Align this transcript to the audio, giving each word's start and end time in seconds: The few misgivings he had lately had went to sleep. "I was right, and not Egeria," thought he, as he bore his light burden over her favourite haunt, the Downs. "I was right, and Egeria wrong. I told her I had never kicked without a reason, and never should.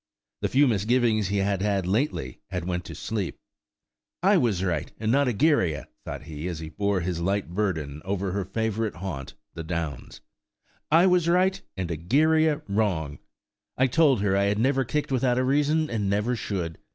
The 0.41 0.47
few 0.49 0.67
misgivings 0.67 1.27
he 1.27 1.37
had 1.37 1.85
lately 1.85 2.39
had 2.49 2.65
went 2.65 2.85
to 2.85 2.95
sleep. 2.95 3.37
"I 4.23 4.35
was 4.35 4.63
right, 4.63 4.91
and 4.99 5.11
not 5.11 5.27
Egeria," 5.27 5.89
thought 6.05 6.23
he, 6.23 6.47
as 6.47 6.57
he 6.57 6.69
bore 6.69 7.01
his 7.01 7.19
light 7.21 7.53
burden 7.53 8.01
over 8.03 8.31
her 8.31 8.43
favourite 8.43 8.95
haunt, 8.95 9.35
the 9.53 9.63
Downs. 9.63 10.21
"I 10.89 11.05
was 11.05 11.29
right, 11.29 11.61
and 11.77 11.91
Egeria 11.91 12.63
wrong. 12.67 13.19
I 13.77 13.85
told 13.85 14.21
her 14.21 14.35
I 14.35 14.45
had 14.45 14.57
never 14.57 14.83
kicked 14.83 15.11
without 15.11 15.37
a 15.37 15.43
reason, 15.43 15.87
and 15.87 16.09
never 16.09 16.35
should. 16.35 16.79